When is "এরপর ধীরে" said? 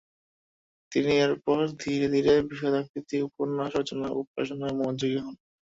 1.17-2.07